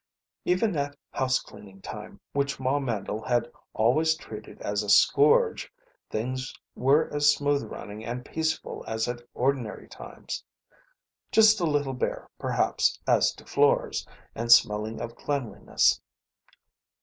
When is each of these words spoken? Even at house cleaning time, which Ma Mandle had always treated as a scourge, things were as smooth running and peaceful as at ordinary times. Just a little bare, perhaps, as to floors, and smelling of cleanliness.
Even 0.45 0.75
at 0.75 0.95
house 1.11 1.37
cleaning 1.39 1.79
time, 1.79 2.19
which 2.33 2.59
Ma 2.59 2.79
Mandle 2.79 3.21
had 3.21 3.51
always 3.75 4.15
treated 4.15 4.59
as 4.63 4.81
a 4.81 4.89
scourge, 4.89 5.71
things 6.09 6.51
were 6.73 7.13
as 7.13 7.31
smooth 7.31 7.69
running 7.71 8.03
and 8.03 8.25
peaceful 8.25 8.83
as 8.87 9.07
at 9.07 9.21
ordinary 9.35 9.87
times. 9.87 10.43
Just 11.31 11.59
a 11.59 11.65
little 11.65 11.93
bare, 11.93 12.27
perhaps, 12.39 12.97
as 13.05 13.31
to 13.35 13.45
floors, 13.45 14.07
and 14.33 14.51
smelling 14.51 14.99
of 14.99 15.15
cleanliness. 15.15 16.01